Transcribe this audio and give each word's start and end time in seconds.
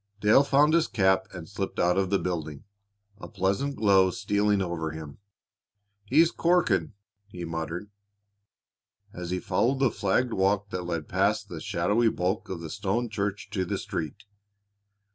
Dale 0.19 0.41
found 0.43 0.73
his 0.73 0.87
cap 0.87 1.27
and 1.31 1.47
slipped 1.47 1.79
out 1.79 1.95
of 1.95 2.09
the 2.09 2.17
building, 2.17 2.63
a 3.19 3.27
pleasant 3.27 3.75
glow 3.75 4.09
stealing 4.09 4.59
over 4.59 4.89
him. 4.89 5.19
"He's 6.05 6.31
corking!" 6.31 6.93
he 7.27 7.45
muttered, 7.45 7.91
as 9.13 9.29
he 9.29 9.39
followed 9.39 9.77
the 9.77 9.91
flagged 9.91 10.33
walk 10.33 10.71
that 10.71 10.85
led 10.87 11.07
past 11.07 11.49
the 11.49 11.61
shadowy 11.61 12.09
bulk 12.09 12.49
of 12.49 12.61
the 12.61 12.71
stone 12.71 13.09
church 13.09 13.51
to 13.51 13.63
the 13.63 13.77
street. 13.77 14.23